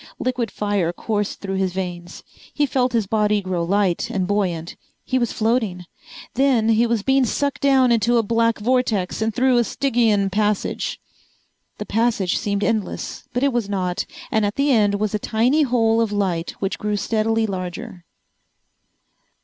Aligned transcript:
Liquid 0.17 0.49
fire 0.49 0.91
coursed 0.91 1.41
through 1.41 1.53
his 1.57 1.73
veins, 1.73 2.23
he 2.55 2.65
felt 2.65 2.91
his 2.93 3.05
body 3.05 3.39
grow 3.39 3.63
light 3.63 4.09
and 4.09 4.25
buoyant, 4.25 4.75
he 5.05 5.19
was 5.19 5.31
floating. 5.31 5.85
Then 6.33 6.69
he 6.69 6.87
was 6.87 7.03
being 7.03 7.23
sucked 7.23 7.61
down 7.61 7.91
into 7.91 8.17
a 8.17 8.23
black 8.23 8.57
vortex 8.57 9.21
and 9.21 9.31
through 9.31 9.59
a 9.59 9.63
Stygian 9.63 10.31
passage. 10.31 10.99
The 11.77 11.85
passage 11.85 12.35
seemed 12.39 12.63
endless 12.63 13.25
but 13.31 13.43
it 13.43 13.53
was 13.53 13.69
not, 13.69 14.07
and 14.31 14.43
at 14.43 14.55
the 14.55 14.71
end 14.71 14.95
was 14.95 15.13
a 15.13 15.19
tiny 15.19 15.61
hole 15.61 16.01
of 16.01 16.11
light 16.11 16.55
which 16.57 16.79
grew 16.79 16.97
steadily 16.97 17.45
larger. 17.45 18.03